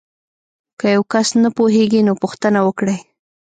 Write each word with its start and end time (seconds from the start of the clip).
که 0.79 0.85
یو 0.95 1.03
کس 1.13 1.27
نه 1.43 1.49
پوهیږي 1.57 2.01
نو 2.07 2.13
پوښتنه 2.21 2.59
وکړئ. 2.63 2.97